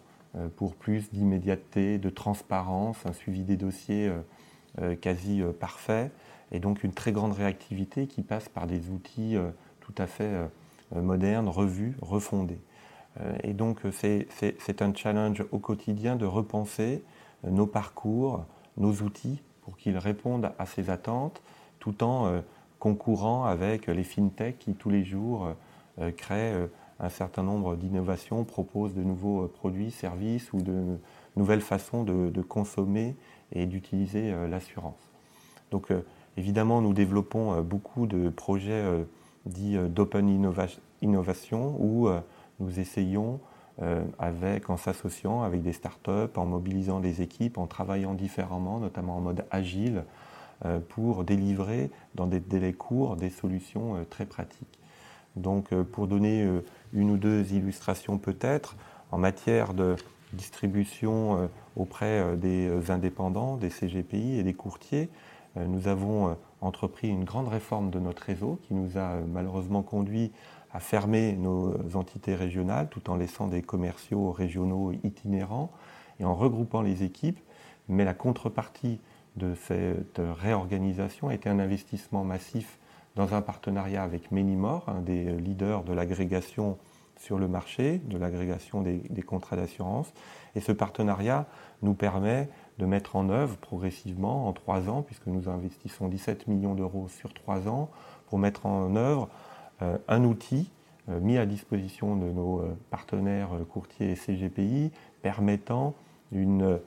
pour 0.56 0.74
plus 0.74 1.10
d'immédiateté, 1.10 1.98
de 1.98 2.08
transparence, 2.08 3.04
un 3.04 3.12
suivi 3.12 3.42
des 3.42 3.56
dossiers 3.56 4.10
quasi 5.02 5.42
parfait, 5.58 6.10
et 6.52 6.58
donc 6.58 6.84
une 6.84 6.92
très 6.92 7.12
grande 7.12 7.32
réactivité 7.32 8.06
qui 8.06 8.22
passe 8.22 8.48
par 8.48 8.66
des 8.66 8.88
outils 8.88 9.36
tout 9.80 9.92
à 9.98 10.06
fait 10.06 10.30
modernes, 10.94 11.48
revus, 11.48 11.96
refondés. 12.00 12.60
Euh, 13.18 13.32
et 13.42 13.52
donc 13.52 13.80
c'est 13.92 14.82
un 14.82 14.94
challenge 14.94 15.44
au 15.50 15.58
quotidien 15.58 16.16
de 16.16 16.26
repenser 16.26 17.02
euh, 17.44 17.50
nos 17.50 17.66
parcours, 17.66 18.44
nos 18.76 18.92
outils 18.92 19.42
pour 19.62 19.76
qu'ils 19.76 19.98
répondent 19.98 20.52
à 20.58 20.66
ces 20.66 20.90
attentes 20.90 21.42
tout 21.78 22.04
en 22.04 22.26
euh, 22.26 22.40
concourant 22.78 23.44
avec 23.44 23.88
les 23.88 24.04
fintechs 24.04 24.58
qui 24.58 24.74
tous 24.74 24.88
les 24.88 25.04
jours 25.04 25.48
créent 26.16 26.54
un 26.98 27.10
certain 27.10 27.42
nombre 27.42 27.76
d'innovations, 27.76 28.42
proposent 28.44 28.94
de 28.94 29.02
nouveaux 29.02 29.48
produits, 29.48 29.90
services 29.90 30.50
ou 30.54 30.62
de 30.62 30.96
nouvelles 31.36 31.60
façons 31.60 32.04
de, 32.04 32.40
consommer 32.40 33.16
et 33.52 33.66
d'utiliser 33.66 34.34
l'assurance. 34.48 35.10
Donc 35.70 35.88
évidemment, 36.38 36.80
nous 36.80 36.94
développons 36.94 37.60
beaucoup 37.60 38.06
de 38.06 38.30
projets 38.30 38.82
dits 39.44 39.76
d'open 39.76 40.26
innovation 41.02 41.76
où 41.78 42.08
nous 42.60 42.78
essayons, 42.78 43.40
euh, 43.82 44.04
avec, 44.18 44.68
en 44.68 44.76
s'associant 44.76 45.42
avec 45.42 45.62
des 45.62 45.72
startups, 45.72 46.36
en 46.36 46.44
mobilisant 46.44 47.00
des 47.00 47.22
équipes, 47.22 47.56
en 47.56 47.66
travaillant 47.66 48.12
différemment, 48.12 48.78
notamment 48.78 49.16
en 49.16 49.20
mode 49.20 49.46
agile, 49.50 50.04
euh, 50.66 50.80
pour 50.80 51.24
délivrer 51.24 51.90
dans 52.14 52.26
des 52.26 52.40
délais 52.40 52.74
courts 52.74 53.16
des 53.16 53.30
solutions 53.30 53.96
euh, 53.96 54.04
très 54.04 54.26
pratiques. 54.26 54.78
Donc 55.36 55.72
pour 55.92 56.08
donner 56.08 56.44
une 56.92 57.12
ou 57.12 57.16
deux 57.16 57.52
illustrations 57.52 58.18
peut-être, 58.18 58.74
en 59.12 59.18
matière 59.18 59.74
de 59.74 59.94
distribution 60.32 61.48
auprès 61.76 62.36
des 62.36 62.90
indépendants, 62.90 63.56
des 63.56 63.70
CGPI 63.70 64.40
et 64.40 64.42
des 64.42 64.54
courtiers, 64.54 65.08
nous 65.54 65.86
avons 65.86 66.36
entrepris 66.60 67.08
une 67.08 67.22
grande 67.22 67.46
réforme 67.46 67.90
de 67.90 68.00
notre 68.00 68.24
réseau 68.24 68.58
qui 68.64 68.74
nous 68.74 68.98
a 68.98 69.20
malheureusement 69.32 69.82
conduit 69.82 70.32
à 70.72 70.80
fermer 70.80 71.32
nos 71.32 71.74
entités 71.94 72.34
régionales 72.34 72.88
tout 72.90 73.10
en 73.10 73.16
laissant 73.16 73.48
des 73.48 73.62
commerciaux 73.62 74.30
régionaux 74.32 74.92
itinérants 75.04 75.70
et 76.18 76.24
en 76.24 76.34
regroupant 76.34 76.82
les 76.82 77.02
équipes. 77.02 77.40
Mais 77.88 78.04
la 78.04 78.14
contrepartie 78.14 79.00
de 79.36 79.54
cette 79.54 80.20
réorganisation 80.20 81.28
a 81.28 81.34
été 81.34 81.48
un 81.48 81.58
investissement 81.58 82.24
massif 82.24 82.78
dans 83.16 83.34
un 83.34 83.42
partenariat 83.42 84.02
avec 84.02 84.30
Menimor, 84.30 84.88
un 84.88 85.00
des 85.00 85.32
leaders 85.32 85.82
de 85.82 85.92
l'agrégation 85.92 86.78
sur 87.18 87.38
le 87.38 87.48
marché, 87.48 88.00
de 88.06 88.16
l'agrégation 88.16 88.80
des, 88.80 88.98
des, 89.10 89.22
contrats 89.22 89.56
d'assurance. 89.56 90.12
Et 90.54 90.60
ce 90.60 90.72
partenariat 90.72 91.46
nous 91.82 91.94
permet 91.94 92.48
de 92.78 92.86
mettre 92.86 93.16
en 93.16 93.28
œuvre 93.28 93.56
progressivement 93.56 94.48
en 94.48 94.52
trois 94.52 94.88
ans, 94.88 95.02
puisque 95.02 95.26
nous 95.26 95.48
investissons 95.48 96.08
17 96.08 96.46
millions 96.46 96.74
d'euros 96.74 97.08
sur 97.08 97.34
trois 97.34 97.68
ans, 97.68 97.90
pour 98.28 98.38
mettre 98.38 98.64
en 98.64 98.96
œuvre 98.96 99.28
un 100.08 100.24
outil 100.24 100.70
euh, 101.08 101.20
mis 101.20 101.38
à 101.38 101.46
disposition 101.46 102.16
de 102.16 102.26
nos 102.26 102.60
euh, 102.60 102.76
partenaires 102.90 103.50
courtiers 103.68 104.10
et 104.10 104.16
CGPI 104.16 104.90
permettant 105.22 105.94
une 106.32 106.78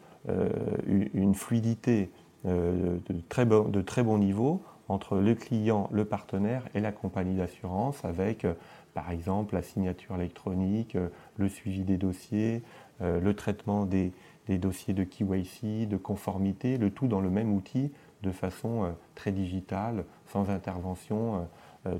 une 0.85 1.35
fluidité 1.35 2.09
de, 2.45 3.01
très 3.27 3.43
bon, 3.43 3.67
de 3.67 3.81
très 3.81 4.03
bon 4.03 4.17
niveau 4.17 4.63
entre 4.87 5.17
le 5.17 5.35
client, 5.35 5.89
le 5.91 6.05
partenaire 6.05 6.63
et 6.73 6.79
la 6.79 6.93
compagnie 6.93 7.35
d'assurance 7.35 8.05
avec, 8.05 8.47
par 8.93 9.11
exemple, 9.11 9.53
la 9.53 9.61
signature 9.61 10.15
électronique, 10.15 10.97
le 11.35 11.49
suivi 11.49 11.81
des 11.81 11.97
dossiers, 11.97 12.63
le 13.01 13.33
traitement 13.33 13.85
des, 13.85 14.13
des 14.47 14.57
dossiers 14.57 14.93
de 14.93 15.03
KYC, 15.03 15.89
de 15.89 15.97
conformité, 15.97 16.77
le 16.77 16.89
tout 16.89 17.07
dans 17.09 17.19
le 17.19 17.29
même 17.29 17.51
outil 17.51 17.91
de 18.21 18.31
façon 18.31 18.95
très 19.15 19.33
digitale, 19.33 20.05
sans 20.27 20.49
intervention 20.49 21.49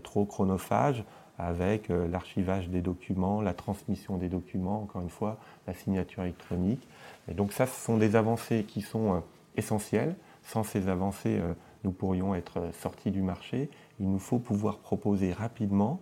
trop 0.02 0.26
chronophage, 0.26 1.04
avec 1.38 1.90
euh, 1.90 2.08
l'archivage 2.08 2.70
des 2.70 2.82
documents, 2.82 3.42
la 3.42 3.54
transmission 3.54 4.18
des 4.18 4.30
documents, 4.30 4.84
encore 4.84 5.02
une 5.02 5.10
fois, 5.10 5.38
la 5.68 5.74
signature 5.74 6.24
électronique. 6.24 6.88
Et 7.28 7.34
donc 7.34 7.52
ça, 7.54 7.66
ce 7.66 7.80
sont 7.80 7.98
des 7.98 8.16
avancées 8.16 8.66
qui 8.68 8.82
sont 8.82 9.16
euh, 9.16 9.20
essentielles. 9.56 10.16
Sans 10.44 10.64
ces 10.64 10.90
avancées, 10.90 11.40
euh, 11.40 11.54
nous 11.84 11.92
pourrions 11.92 12.36
être 12.36 12.74
sortis 12.74 13.12
du 13.12 13.22
marché. 13.22 13.70
Il 14.00 14.10
nous 14.10 14.20
faut 14.20 14.40
pouvoir 14.40 14.78
proposer 14.78 15.34
rapidement 15.34 16.00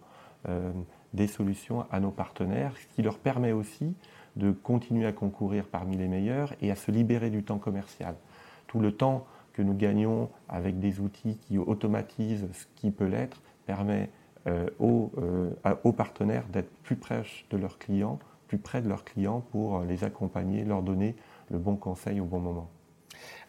des 1.14 1.28
solutions 1.28 1.86
à 1.92 2.00
nos 2.00 2.10
partenaires, 2.10 2.74
ce 2.76 2.96
qui 2.96 3.04
leur 3.04 3.20
permet 3.20 3.52
aussi 3.52 3.94
de 4.38 4.52
continuer 4.52 5.06
à 5.06 5.12
concourir 5.12 5.66
parmi 5.68 5.98
les 5.98 6.08
meilleurs 6.08 6.54
et 6.62 6.72
à 6.72 6.76
se 6.76 6.90
libérer 6.90 7.30
du 7.30 7.44
temps 7.44 7.60
commercial. 7.60 8.16
Tout 8.66 8.80
le 8.80 8.92
temps 8.92 9.28
que 9.54 9.62
nous 9.62 9.76
gagnons 9.76 10.30
avec 10.50 10.80
des 10.80 11.00
outils 11.00 11.38
qui 11.38 11.60
automatisent 11.60 12.48
ce 12.54 12.66
qui 12.76 12.90
peut 12.90 13.06
l'être 13.06 13.42
permet 13.66 14.10
euh, 14.48 14.68
euh, 14.82 15.52
aux, 15.84 15.92
partenaires 15.92 16.48
d'être 16.48 16.72
plus 16.84 16.96
proches 16.96 17.46
de 17.52 17.58
leurs 17.58 17.78
clients, 17.78 18.20
plus 18.48 18.58
près 18.58 18.82
de 18.82 18.90
leurs 18.90 19.04
clients 19.04 19.42
pour 19.52 19.82
les 19.82 20.04
accompagner, 20.04 20.64
leur 20.64 20.82
donner 20.82 21.16
le 21.52 21.60
bon 21.60 21.76
conseil 21.76 22.20
au 22.20 22.26
bon 22.26 22.40
moment. 22.40 22.70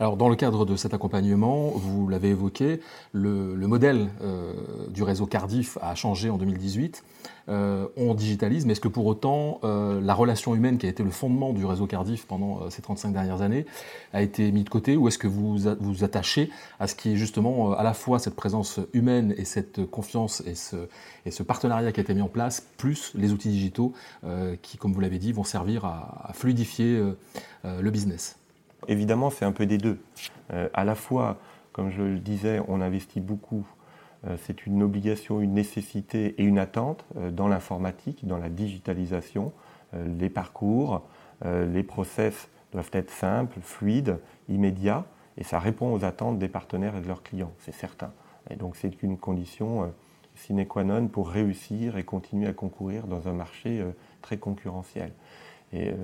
Alors, 0.02 0.16
dans 0.16 0.28
le 0.28 0.34
cadre 0.34 0.64
de 0.66 0.74
cet 0.74 0.94
accompagnement, 0.94 1.68
vous 1.68 2.08
l'avez 2.08 2.30
évoqué, 2.30 2.80
le, 3.12 3.54
modèle 3.68 4.08
euh, 4.22 4.52
du 4.88 5.04
réseau 5.04 5.26
Cardiff 5.26 5.78
a 5.80 5.94
changé 5.94 6.28
en 6.28 6.38
2018. 6.38 7.04
Euh, 7.48 7.86
on 7.96 8.14
digitalise, 8.14 8.66
mais 8.66 8.72
est-ce 8.72 8.80
que 8.80 8.88
pour 8.88 9.06
autant 9.06 9.60
euh, 9.62 10.00
la 10.00 10.14
relation 10.14 10.56
humaine 10.56 10.76
qui 10.78 10.86
a 10.86 10.88
été 10.88 11.04
le 11.04 11.10
fondement 11.10 11.52
du 11.52 11.64
réseau 11.64 11.86
Cardiff 11.86 12.26
pendant 12.26 12.68
ces 12.68 12.82
35 12.82 13.12
dernières 13.12 13.42
années 13.42 13.64
a 14.12 14.22
été 14.22 14.50
mise 14.50 14.64
de 14.64 14.70
côté 14.70 14.96
ou 14.96 15.06
est-ce 15.06 15.18
que 15.18 15.28
vous 15.28 15.56
vous 15.78 16.02
attachez 16.04 16.50
à 16.80 16.88
ce 16.88 16.96
qui 16.96 17.12
est 17.12 17.16
justement 17.16 17.72
à 17.72 17.84
la 17.84 17.94
fois 17.94 18.18
cette 18.18 18.34
présence 18.34 18.80
humaine 18.92 19.32
et 19.36 19.44
cette 19.44 19.86
confiance 19.86 20.42
et 20.46 20.56
ce, 20.56 20.88
et 21.26 21.30
ce 21.30 21.44
partenariat 21.44 21.92
qui 21.92 22.00
a 22.00 22.02
été 22.02 22.14
mis 22.14 22.22
en 22.22 22.28
place, 22.28 22.66
plus 22.76 23.12
les 23.14 23.32
outils 23.32 23.50
digitaux 23.50 23.92
qui, 24.62 24.78
comme 24.78 24.92
vous 24.92 25.00
l'avez 25.00 25.18
dit, 25.18 25.32
vont 25.32 25.44
servir 25.44 25.84
à 25.84 26.32
fluidifier 26.34 27.00
le 27.64 27.90
business? 27.90 28.36
Évidemment, 28.88 29.30
c'est 29.30 29.44
un 29.44 29.52
peu 29.52 29.66
des 29.66 29.78
deux. 29.78 29.98
Euh, 30.52 30.68
à 30.74 30.84
la 30.84 30.94
fois, 30.94 31.38
comme 31.72 31.90
je 31.90 32.02
le 32.02 32.18
disais, 32.18 32.60
on 32.68 32.80
investit 32.80 33.20
beaucoup. 33.20 33.66
Euh, 34.26 34.36
c'est 34.42 34.66
une 34.66 34.82
obligation, 34.82 35.40
une 35.40 35.54
nécessité 35.54 36.34
et 36.38 36.44
une 36.44 36.58
attente 36.58 37.04
euh, 37.16 37.30
dans 37.30 37.48
l'informatique, 37.48 38.26
dans 38.26 38.38
la 38.38 38.48
digitalisation. 38.48 39.52
les 40.18 40.30
parcours, 40.30 41.02
les 41.44 41.82
process 41.82 42.48
doivent 42.72 42.88
être 42.92 43.10
simples, 43.10 43.58
fluides, 43.60 44.18
immédiats, 44.48 45.04
et 45.36 45.44
ça 45.44 45.58
répond 45.58 45.92
aux 45.92 46.02
attentes 46.02 46.38
des 46.38 46.48
partenaires 46.48 46.96
et 46.96 47.02
de 47.02 47.08
leurs 47.08 47.22
clients, 47.22 47.52
c'est 47.58 47.74
certain. 47.74 48.10
Et 48.48 48.56
donc 48.56 48.76
c'est 48.76 49.02
une 49.02 49.18
condition 49.18 49.92
sine 50.34 50.64
qua 50.64 50.82
non 50.82 51.08
pour 51.08 51.28
réussir 51.28 51.98
et 51.98 52.04
continuer 52.04 52.48
à 52.48 52.54
concourir 52.54 53.06
dans 53.06 53.28
un 53.28 53.34
marché 53.34 53.84
très 54.22 54.38
concurrentiel. 54.38 55.12
Et 55.72 55.90
euh, 55.90 55.94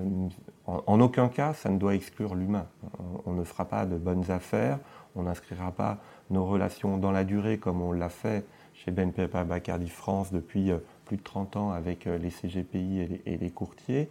en, 0.65 0.99
aucun 0.99 1.29
cas, 1.29 1.53
ça 1.53 1.69
ne 1.69 1.77
doit 1.77 1.95
exclure 1.95 2.35
l'humain. 2.35 2.67
On, 3.25 3.33
ne 3.33 3.43
fera 3.43 3.65
pas 3.65 3.85
de 3.85 3.97
bonnes 3.97 4.29
affaires, 4.31 4.79
on 5.15 5.23
n'inscrira 5.23 5.71
pas 5.71 5.97
nos 6.29 6.45
relations 6.45 6.97
dans 6.97 7.11
la 7.11 7.23
durée 7.23 7.57
comme 7.57 7.81
on 7.81 7.91
l'a 7.91 8.09
fait 8.09 8.45
chez 8.73 8.91
BNP 8.91 9.27
Paribas 9.27 9.59
Cardiff 9.59 9.93
France 9.93 10.31
depuis 10.31 10.71
euh, 10.71 10.77
plus 11.05 11.17
de 11.17 11.23
30 11.23 11.57
ans 11.57 11.71
avec 11.71 12.07
euh, 12.07 12.17
les 12.17 12.29
CGPI 12.29 13.21
et 13.25 13.37
les, 13.37 13.49
courtiers, 13.49 14.09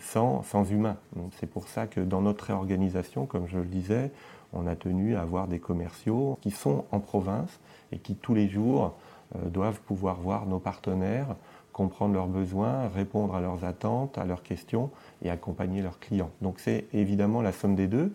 sans, 0.00 0.42
sans 0.42 0.64
humain. 0.70 0.96
C'est 1.38 1.48
pour 1.48 1.68
ça 1.68 1.86
que 1.86 2.00
dans 2.00 2.22
notre 2.22 2.46
réorganisation, 2.46 3.26
comme 3.26 3.46
je 3.46 3.58
le 3.58 3.66
disais, 3.66 4.10
on 4.54 4.66
a 4.66 4.74
tenu 4.74 5.16
à 5.16 5.20
avoir 5.20 5.48
des 5.48 5.58
commerciaux 5.58 6.38
qui 6.40 6.50
sont 6.50 6.86
en 6.92 7.00
province 7.00 7.60
et 7.92 7.98
qui 7.98 8.14
tous 8.14 8.32
les 8.32 8.48
jours 8.48 8.96
doivent 9.34 9.80
pouvoir 9.80 10.16
voir 10.16 10.46
nos 10.46 10.58
partenaires 10.58 11.36
comprendre 11.76 12.14
leurs 12.14 12.26
besoins, 12.26 12.88
répondre 12.88 13.34
à 13.34 13.42
leurs 13.42 13.66
attentes, 13.66 14.16
à 14.16 14.24
leurs 14.24 14.42
questions 14.42 14.88
et 15.22 15.28
accompagner 15.28 15.82
leurs 15.82 15.98
clients. 15.98 16.30
Donc 16.40 16.58
c'est 16.58 16.86
évidemment 16.94 17.42
la 17.42 17.52
somme 17.52 17.74
des 17.74 17.86
deux. 17.86 18.14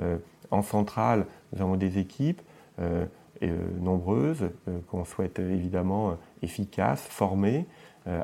Euh, 0.00 0.16
en 0.50 0.62
centrale, 0.62 1.26
nous 1.52 1.60
avons 1.60 1.76
des 1.76 1.98
équipes 1.98 2.40
euh, 2.80 3.04
euh, 3.42 3.58
nombreuses 3.78 4.48
qu'on 4.90 5.04
souhaite 5.04 5.38
évidemment 5.40 6.16
efficaces, 6.40 7.02
formées, 7.02 7.66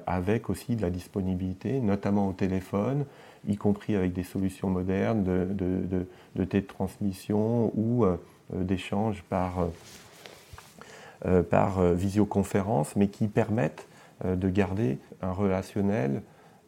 avec 0.07 0.51
aussi 0.51 0.75
de 0.75 0.83
la 0.83 0.91
disponibilité, 0.91 1.81
notamment 1.81 2.27
au 2.27 2.33
téléphone, 2.33 3.05
y 3.47 3.57
compris 3.57 3.95
avec 3.95 4.13
des 4.13 4.25
solutions 4.25 4.71
modernes 4.71 5.23
de, 5.23 5.47
de, 5.53 6.07
de, 6.35 6.45
télétransmission 6.45 7.71
ou 7.77 8.05
d'échanges 8.53 9.23
par, 9.29 9.69
par 11.49 11.81
visioconférence, 11.95 12.97
mais 12.97 13.07
qui 13.07 13.29
permettent 13.29 13.88
de 14.25 14.49
garder 14.49 14.99
un 15.23 15.33
relationnel 15.33 16.23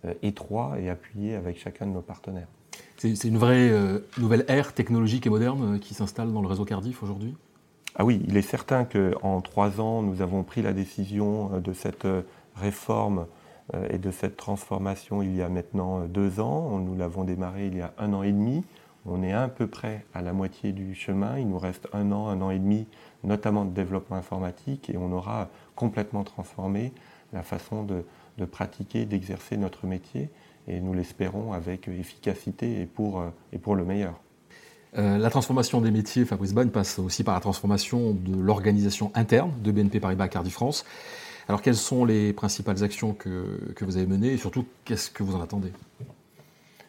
euh, 0.04 0.14
étroit 0.22 0.78
et 0.80 0.88
appuyé 0.88 1.34
avec 1.34 1.58
chacun 1.58 1.86
de 1.86 1.92
nos 1.92 2.00
partenaires. 2.00 2.48
C'est 2.96 3.24
une 3.24 3.38
vraie 3.38 3.70
euh, 3.70 3.98
nouvelle 4.18 4.44
ère 4.48 4.72
technologique 4.72 5.26
et 5.26 5.30
moderne 5.30 5.78
qui 5.78 5.94
s'installe 5.94 6.32
dans 6.32 6.40
le 6.40 6.48
réseau 6.48 6.64
Cardiff 6.64 7.02
aujourd'hui? 7.02 7.36
Ah 7.96 8.04
oui, 8.04 8.22
il 8.26 8.36
est 8.36 8.42
certain 8.42 8.84
qu'en 8.84 9.40
trois 9.40 9.80
ans, 9.80 10.02
nous 10.02 10.22
avons 10.22 10.42
pris 10.42 10.62
la 10.62 10.72
décision 10.72 11.58
de 11.58 11.72
cette 11.72 12.06
réforme 12.56 13.26
et 13.90 13.98
de 13.98 14.10
cette 14.10 14.36
transformation 14.36 15.22
il 15.22 15.34
y 15.34 15.42
a 15.42 15.48
maintenant 15.48 16.06
deux 16.06 16.40
ans. 16.40 16.78
Nous 16.78 16.96
l'avons 16.96 17.24
démarré 17.24 17.66
il 17.66 17.76
y 17.76 17.80
a 17.80 17.92
un 17.98 18.12
an 18.12 18.22
et 18.22 18.32
demi. 18.32 18.64
On 19.06 19.22
est 19.22 19.32
à 19.32 19.48
peu 19.48 19.66
près 19.66 20.04
à 20.14 20.22
la 20.22 20.32
moitié 20.32 20.72
du 20.72 20.94
chemin. 20.94 21.38
Il 21.38 21.48
nous 21.48 21.58
reste 21.58 21.88
un 21.92 22.12
an, 22.12 22.28
un 22.28 22.40
an 22.42 22.50
et 22.50 22.58
demi, 22.58 22.86
notamment 23.24 23.64
de 23.64 23.72
développement 23.72 24.16
informatique, 24.16 24.88
et 24.90 24.96
on 24.96 25.12
aura 25.12 25.48
complètement 25.74 26.22
transformé 26.22 26.92
la 27.32 27.42
façon 27.42 27.84
de, 27.84 28.04
pratiquer, 28.46 29.04
d'exercer 29.04 29.56
notre 29.56 29.86
métier, 29.86 30.30
et 30.66 30.80
nous 30.80 30.94
l'espérons 30.94 31.52
avec 31.52 31.88
efficacité 31.88 32.80
et 32.80 32.86
pour, 32.86 33.22
et 33.52 33.58
pour 33.58 33.74
le 33.74 33.84
meilleur. 33.84 34.20
Euh, 34.98 35.18
la 35.18 35.30
transformation 35.30 35.80
des 35.80 35.90
métiers, 35.90 36.24
Fabrice 36.24 36.52
Bagne, 36.52 36.70
passe 36.70 36.98
aussi 36.98 37.22
par 37.22 37.34
la 37.34 37.40
transformation 37.40 38.12
de 38.12 38.40
l'organisation 38.40 39.12
interne 39.14 39.52
de 39.62 39.70
BNP 39.70 40.00
Paribas 40.00 40.28
Cardi 40.28 40.50
France. 40.50 40.84
Alors, 41.48 41.62
quelles 41.62 41.76
sont 41.76 42.04
les 42.04 42.32
principales 42.32 42.82
actions 42.82 43.12
que, 43.12 43.72
que 43.76 43.84
vous 43.84 43.96
avez 43.96 44.06
menées 44.06 44.32
et 44.32 44.36
surtout, 44.36 44.66
qu'est-ce 44.84 45.10
que 45.10 45.22
vous 45.22 45.36
en 45.36 45.42
attendez? 45.42 45.72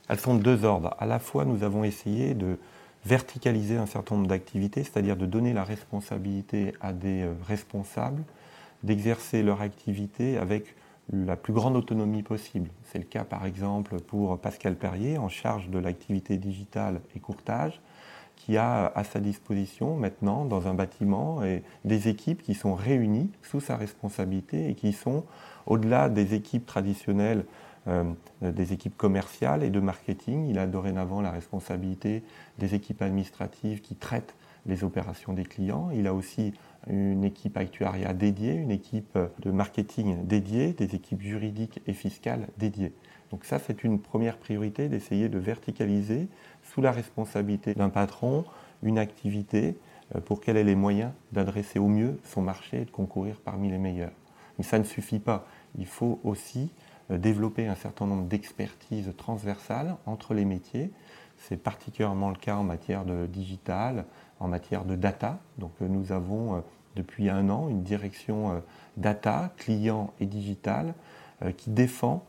Elles 0.07 0.19
sont 0.19 0.35
de 0.35 0.41
deux 0.41 0.65
ordres. 0.65 0.95
À 0.99 1.05
la 1.05 1.19
fois, 1.19 1.45
nous 1.45 1.63
avons 1.63 1.83
essayé 1.83 2.33
de 2.33 2.57
verticaliser 3.05 3.77
un 3.77 3.85
certain 3.85 4.15
nombre 4.15 4.27
d'activités, 4.27 4.83
c'est-à-dire 4.83 5.15
de 5.15 5.25
donner 5.25 5.53
la 5.53 5.63
responsabilité 5.63 6.73
à 6.81 6.93
des 6.93 7.21
euh, 7.21 7.33
responsables 7.47 8.23
d'exercer 8.83 9.43
leur 9.43 9.61
activité 9.61 10.37
avec 10.37 10.75
la 11.11 11.35
plus 11.35 11.53
grande 11.53 11.75
autonomie 11.75 12.23
possible. 12.23 12.69
C'est 12.83 12.99
le 12.99 13.05
cas 13.05 13.23
par 13.23 13.45
exemple 13.45 13.99
pour 13.99 14.39
Pascal 14.39 14.75
Perrier, 14.75 15.17
en 15.17 15.29
charge 15.29 15.69
de 15.69 15.79
l'activité 15.79 16.37
digitale 16.37 17.01
et 17.15 17.19
courtage, 17.19 17.81
qui 18.35 18.57
a 18.57 18.87
à 18.87 19.03
sa 19.03 19.19
disposition 19.19 19.95
maintenant 19.95 20.45
dans 20.45 20.67
un 20.67 20.73
bâtiment 20.73 21.41
des 21.85 22.07
équipes 22.07 22.41
qui 22.41 22.55
sont 22.55 22.73
réunies 22.73 23.29
sous 23.43 23.59
sa 23.59 23.77
responsabilité 23.77 24.69
et 24.69 24.73
qui 24.73 24.93
sont 24.93 25.25
au-delà 25.67 26.09
des 26.09 26.33
équipes 26.33 26.65
traditionnelles, 26.65 27.45
euh, 27.87 28.03
des 28.41 28.73
équipes 28.73 28.97
commerciales 28.97 29.63
et 29.63 29.69
de 29.69 29.79
marketing. 29.79 30.47
Il 30.47 30.59
a 30.59 30.67
dorénavant 30.67 31.21
la 31.21 31.31
responsabilité 31.31 32.23
des 32.57 32.75
équipes 32.75 33.01
administratives 33.01 33.81
qui 33.81 33.95
traitent 33.95 34.35
les 34.65 34.83
opérations 34.83 35.33
des 35.33 35.43
clients. 35.43 35.89
Il 35.93 36.07
a 36.07 36.13
aussi 36.13 36.53
une 36.89 37.23
équipe 37.23 37.57
actuariat 37.57 38.13
dédiée, 38.13 38.53
une 38.53 38.71
équipe 38.71 39.17
de 39.39 39.51
marketing 39.51 40.25
dédiée, 40.25 40.73
des 40.73 40.95
équipes 40.95 41.21
juridiques 41.21 41.81
et 41.87 41.93
fiscales 41.93 42.47
dédiées. 42.57 42.93
Donc 43.31 43.45
ça, 43.45 43.59
c'est 43.59 43.83
une 43.83 43.99
première 43.99 44.37
priorité 44.37 44.89
d'essayer 44.89 45.29
de 45.29 45.39
verticaliser 45.39 46.27
sous 46.63 46.81
la 46.81 46.91
responsabilité 46.91 47.73
d'un 47.73 47.89
patron 47.89 48.45
une 48.83 48.97
activité 48.97 49.77
euh, 50.15 50.19
pour 50.19 50.41
qu'elle 50.41 50.57
ait 50.57 50.63
les 50.63 50.75
moyens 50.75 51.11
d'adresser 51.31 51.79
au 51.79 51.87
mieux 51.87 52.19
son 52.23 52.41
marché 52.41 52.81
et 52.81 52.85
de 52.85 52.91
concourir 52.91 53.37
parmi 53.43 53.69
les 53.69 53.77
meilleurs. 53.77 54.11
Mais 54.57 54.63
ça 54.63 54.79
ne 54.79 54.83
suffit 54.83 55.19
pas. 55.19 55.47
Il 55.77 55.85
faut 55.85 56.19
aussi 56.23 56.71
euh, 57.09 57.17
développer 57.17 57.67
un 57.67 57.75
certain 57.75 58.05
nombre 58.05 58.27
d'expertises 58.27 59.11
transversales 59.17 59.95
entre 60.05 60.33
les 60.33 60.45
métiers. 60.45 60.91
C'est 61.41 61.57
particulièrement 61.57 62.29
le 62.29 62.35
cas 62.35 62.55
en 62.55 62.63
matière 62.63 63.03
de 63.03 63.25
digital, 63.25 64.05
en 64.39 64.47
matière 64.47 64.85
de 64.85 64.95
data. 64.95 65.39
Donc 65.57 65.71
euh, 65.81 65.87
nous 65.87 66.11
avons 66.11 66.55
euh, 66.55 66.59
depuis 66.95 67.29
un 67.29 67.49
an 67.49 67.67
une 67.67 67.81
direction 67.81 68.51
euh, 68.51 68.59
data, 68.97 69.51
client 69.57 70.13
et 70.19 70.25
digital 70.25 70.93
qui 71.57 71.71
défend 71.71 72.23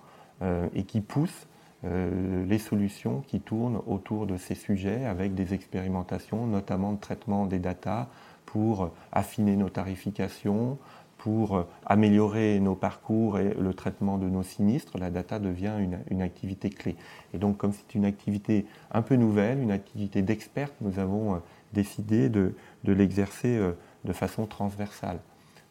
et 0.75 0.85
qui 0.85 1.03
pousse 1.03 1.47
les 1.83 2.59
solutions 2.59 3.21
qui 3.27 3.41
tournent 3.41 3.83
autour 3.87 4.27
de 4.27 4.39
ces 4.39 4.55
sujets 4.55 5.05
avec 5.05 5.35
des 5.35 5.53
expérimentations, 5.53 6.47
notamment 6.47 6.95
de 6.95 6.99
traitement 6.99 7.45
des 7.45 7.59
datas 7.59 8.09
pour 8.47 8.91
affiner 9.13 9.57
nos 9.57 9.69
tarifications, 9.69 10.79
pour 11.23 11.67
améliorer 11.87 12.59
nos 12.59 12.75
parcours 12.75 13.39
et 13.39 13.55
le 13.55 13.75
traitement 13.75 14.19
de 14.19 14.29
nos 14.29 14.43
sinistres, 14.43 14.99
la 14.99 15.11
data 15.11 15.39
devient 15.39 15.75
une, 16.11 16.23
activité 16.23 16.69
clé. 16.69 16.97
Et 17.33 17.39
donc, 17.39 17.59
comme 17.59 17.73
c'est 17.73 17.95
une 17.95 18.05
activité 18.05 18.67
un 18.91 19.03
peu 19.03 19.15
nouvelle, 19.15 19.61
une 19.61 19.71
activité 19.71 20.23
d'expert, 20.23 20.71
nous 20.81 20.99
avons 20.99 21.41
décidé 21.73 22.29
de, 22.29 22.55
l'exercer 22.85 23.61
de 24.05 24.13
façon 24.13 24.47
transversale. 24.47 25.21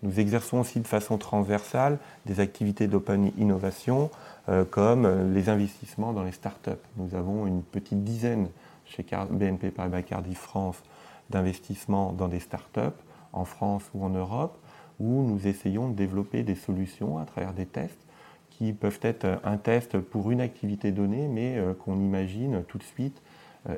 Nous 0.04 0.20
exerçons 0.20 0.58
aussi 0.58 0.80
de 0.80 0.88
façon 0.88 1.18
transversale 1.18 2.00
des 2.26 2.40
activités 2.40 2.88
d'open 2.88 3.32
innovation 3.38 4.10
euh, 4.50 4.66
comme 4.66 5.06
euh, 5.06 5.32
les 5.32 5.50
investissements 5.50 6.12
dans 6.12 6.24
les 6.24 6.32
startups. 6.32 6.72
Nous 6.98 7.14
avons 7.14 7.46
une 7.46 7.62
petite 7.62 8.04
dizaine 8.04 8.48
chez 8.86 9.06
BNP 9.30 9.70
Paribas 9.70 10.02
Cardiff 10.02 10.40
France 10.40 10.82
d'investissements 11.30 12.14
dans 12.14 12.28
des 12.28 12.40
startups 12.40 12.98
en 13.32 13.46
France 13.46 13.84
ou 13.94 14.04
en 14.04 14.10
Europe 14.10 14.58
où 15.02 15.24
nous 15.24 15.48
essayons 15.48 15.90
de 15.90 15.96
développer 15.96 16.44
des 16.44 16.56
solutions 16.56 17.18
à 17.18 17.26
travers 17.26 17.54
des 17.54 17.66
tests 17.66 18.06
qui 18.50 18.74
peuvent 18.74 19.00
être 19.02 19.40
un 19.44 19.58
test 19.58 19.98
pour 19.98 20.32
une 20.32 20.42
activité 20.42 20.92
donnée 20.92 21.28
mais 21.28 21.58
euh, 21.58 21.74
qu'on 21.74 22.00
imagine 22.00 22.64
tout 22.68 22.78
de 22.78 22.84
suite 22.84 23.22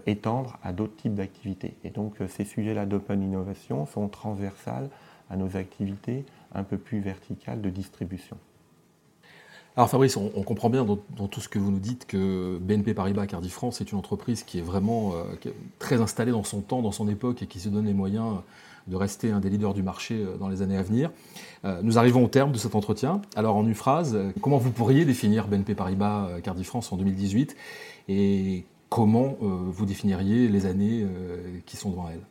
étendre 0.06 0.60
à 0.64 0.72
d'autres 0.72 0.96
types 0.96 1.14
d'activités. 1.14 1.76
Et 1.84 1.90
donc 1.90 2.16
ces 2.30 2.46
sujets-là 2.46 2.86
d'open 2.86 3.22
innovation 3.22 3.86
sont 3.86 4.08
transversales 4.08 4.90
à 5.30 5.36
nos 5.36 5.58
activités 5.58 6.26
un 6.56 6.64
peu 6.64 6.78
plus 6.78 7.02
verticales 7.02 7.62
de 7.62 7.70
distribution. 7.70 8.38
Alors 9.76 9.90
Fabrice, 9.90 10.18
on, 10.18 10.30
comprend 10.44 10.70
bien 10.70 10.86
dans, 10.86 11.28
tout 11.28 11.42
ce 11.42 11.50
que 11.50 11.58
vous 11.58 11.72
nous 11.72 11.80
dites 11.80 12.06
que 12.06 12.60
BNP 12.62 12.94
Paribas 12.94 13.26
Cardiff 13.26 13.54
France 13.54 13.82
est 13.82 13.92
une 13.92 13.98
entreprise 13.98 14.44
qui 14.44 14.60
est 14.60 14.62
vraiment 14.62 15.14
euh, 15.16 15.52
très 15.80 16.00
installée 16.00 16.32
dans 16.32 16.44
son 16.44 16.62
temps, 16.62 16.84
dans 16.84 16.92
son 16.92 17.10
époque 17.10 17.42
et 17.42 17.48
qui 17.48 17.60
se 17.60 17.70
donne 17.70 17.88
les 17.88 17.96
moyens 17.96 18.36
de 18.86 18.96
rester 18.96 19.32
un 19.32 19.40
des 19.40 19.50
leaders 19.50 19.74
du 19.74 19.82
marché 19.82 20.16
euh, 20.22 20.38
dans 20.38 20.48
les 20.48 20.62
années 20.62 20.78
à 20.78 20.84
venir. 20.84 21.10
Euh, 21.66 21.82
nous 21.82 21.98
arrivons 21.98 22.24
au 22.24 22.28
terme 22.28 22.52
de 22.52 22.60
cet 22.60 22.76
entretien. 22.76 23.24
Alors 23.36 23.56
en 23.56 23.66
une 23.66 23.74
phrase, 23.74 24.16
comment 24.42 24.60
vous 24.60 24.70
pourriez 24.70 25.06
définir 25.06 25.48
BNP 25.48 25.74
Paribas 25.74 26.30
Cardiff 26.44 26.68
France 26.68 26.94
en 26.94 26.98
2018 26.98 27.56
et 28.10 28.66
comment 28.90 29.38
vous 29.42 29.88
définiriez 29.88 30.50
les 30.50 30.68
années 30.68 31.04
qui 31.66 31.78
sont 31.78 31.90
devant 31.90 32.10
elle? 32.10 32.22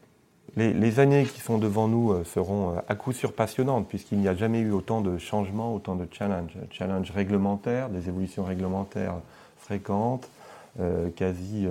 Les, 0.56 1.00
années 1.00 1.24
qui 1.24 1.40
sont 1.40 1.58
devant 1.58 1.88
nous 1.88 2.12
euh, 2.12 2.24
seront 2.24 2.76
euh, 2.76 2.80
à 2.88 2.94
coup 2.94 3.12
sûr 3.12 3.32
passionnantes, 3.32 3.88
puisqu'il 3.88 4.18
n'y 4.18 4.28
a 4.28 4.34
jamais 4.34 4.60
eu 4.60 4.72
autant 4.72 5.00
de 5.00 5.16
changements, 5.18 5.74
autant 5.74 5.96
de 5.96 6.06
challenges. 6.10 6.56
Challenges 6.70 7.10
réglementaires, 7.10 7.88
des 7.88 8.08
évolutions 8.08 8.44
réglementaires 8.44 9.14
fréquentes, 9.56 10.28
euh, 10.80 11.10
quasi 11.10 11.66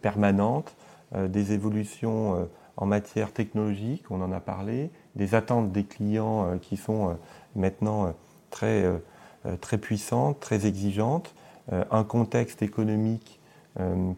permanentes, 0.00 0.72
des 1.12 1.52
évolutions 1.52 2.48
en 2.76 2.86
matière 2.86 3.32
technologique, 3.32 4.04
on 4.08 4.22
en 4.22 4.30
a 4.30 4.38
parlé, 4.38 4.90
des 5.16 5.34
attentes 5.34 5.72
des 5.72 5.82
clients 5.82 6.56
qui 6.62 6.76
sont 6.76 7.18
maintenant 7.56 8.14
très, 8.50 8.84
très 9.60 9.76
puissantes, 9.76 10.38
très 10.38 10.66
exigeantes, 10.66 11.34
un 11.72 12.04
contexte 12.04 12.62
économique 12.62 13.39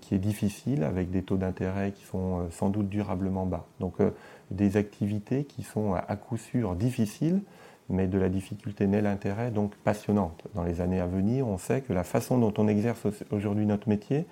qui 0.00 0.14
est 0.14 0.18
difficile 0.18 0.82
avec 0.82 1.10
des 1.10 1.22
taux 1.22 1.36
d'intérêt 1.36 1.92
qui 1.92 2.04
sont 2.04 2.40
euh, 2.40 2.50
sans 2.50 2.70
doute 2.70 2.88
durablement 2.88 3.44
bas. 3.44 3.66
Donc 3.80 4.00
euh, 4.00 4.10
des 4.50 4.78
activités 4.78 5.44
qui 5.44 5.62
sont 5.62 5.92
à 5.94 6.16
coup 6.16 6.38
sûr 6.38 6.74
difficiles, 6.74 7.42
mais 7.90 8.06
de 8.06 8.18
la 8.18 8.30
difficulté 8.30 8.86
naît 8.86 9.02
l'intérêt, 9.02 9.50
donc 9.50 9.74
passionnante. 9.76 10.42
Dans 10.54 10.64
les 10.64 10.80
années 10.80 11.00
à 11.00 11.06
venir, 11.06 11.46
on 11.46 11.58
sait 11.58 11.82
que 11.82 11.92
la 11.92 12.02
façon 12.02 12.38
dont 12.38 12.54
on 12.56 12.66
exerce 12.66 13.06
aujourd'hui 13.30 13.66
notre 13.66 13.88
métier 13.88 14.26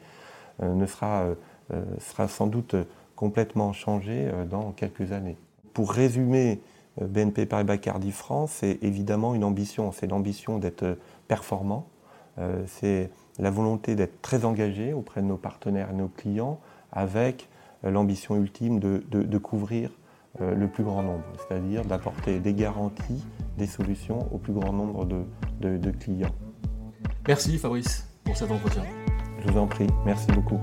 ne 0.62 0.86
sera, 0.86 1.26
sera 1.98 2.28
sans 2.28 2.46
doute 2.46 2.76
complètement 3.16 3.72
changée 3.72 4.30
dans 4.50 4.72
quelques 4.72 5.12
années. 5.12 5.36
Pour 5.74 5.92
résumer, 5.92 6.60
BNP 7.00 7.46
Paribas 7.46 7.78
Cardiff 7.78 8.16
France, 8.16 8.52
c'est 8.60 8.78
évidemment 8.82 9.34
une 9.34 9.44
ambition, 9.44 9.90
c'est 9.92 10.06
l'ambition 10.06 10.58
d'être 10.58 10.96
performant, 11.28 11.86
c'est 12.66 13.10
la 13.38 13.50
volonté 13.50 13.94
d'être 13.94 14.20
très 14.22 14.44
engagé 14.44 14.92
auprès 14.92 15.22
de 15.22 15.26
nos 15.26 15.36
partenaires 15.36 15.90
et 15.90 15.94
nos 15.94 16.08
clients 16.08 16.60
avec 16.92 17.48
euh, 17.84 17.90
l'ambition 17.90 18.36
ultime 18.36 18.80
de, 18.80 19.38
couvrir 19.38 19.90
euh, 20.40 20.54
le 20.54 20.68
plus 20.68 20.84
grand 20.84 21.02
nombre, 21.02 21.24
c'est-à-dire 21.36 21.84
d'apporter 21.84 22.40
des 22.40 22.54
garanties, 22.54 23.24
des 23.58 23.66
solutions 23.66 24.28
au 24.32 24.38
plus 24.38 24.52
grand 24.52 24.72
nombre 24.72 25.04
de, 25.04 25.24
de 25.60 25.90
clients. 25.90 26.34
Merci 27.26 27.58
Fabrice 27.58 28.08
pour 28.24 28.36
cet 28.36 28.50
entretien. 28.50 28.82
Je 29.44 29.50
vous 29.50 29.58
en 29.58 29.66
prie, 29.66 29.86
merci 30.04 30.30
beaucoup. 30.32 30.60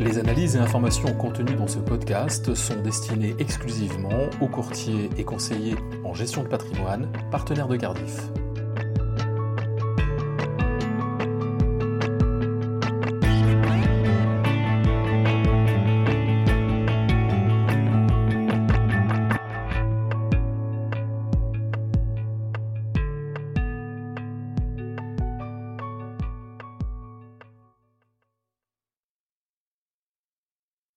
Les 0.00 0.18
analyses 0.18 0.56
et 0.56 0.58
informations 0.58 1.12
contenues 1.14 1.56
dans 1.56 1.68
ce 1.68 1.78
podcast 1.78 2.54
sont 2.54 2.80
destinées 2.80 3.34
exclusivement 3.38 4.30
aux 4.40 4.48
courtiers 4.48 5.10
et 5.18 5.24
conseillers 5.24 5.76
en 6.04 6.14
gestion 6.14 6.42
de 6.42 6.48
patrimoine, 6.48 7.12
partenaires 7.30 7.68
de 7.68 7.76
Cardiff. 7.76 8.30